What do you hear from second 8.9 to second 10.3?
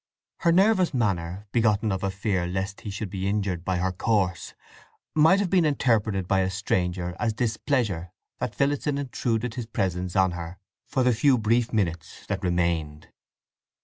intruded his presence